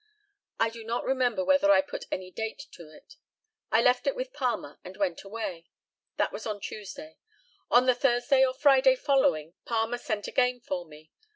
I 0.59 0.71
do 0.71 0.83
not 0.83 1.05
remember 1.05 1.45
whether 1.45 1.69
I 1.69 1.81
put 1.81 2.05
any 2.11 2.31
date 2.31 2.65
to 2.71 2.89
it. 2.89 3.17
I 3.71 3.83
left 3.83 4.07
it 4.07 4.15
with 4.15 4.33
Palmer, 4.33 4.79
and 4.83 4.97
went 4.97 5.21
away. 5.23 5.67
That 6.17 6.31
was 6.33 6.47
on 6.47 6.59
Tuesday. 6.59 7.19
On 7.69 7.85
the 7.85 7.93
Thursday 7.93 8.43
or 8.43 8.55
Friday 8.55 8.95
following 8.95 9.53
Palmer 9.63 9.99
sent 9.99 10.27
again 10.27 10.59
for 10.59 10.85
me. 10.87 11.11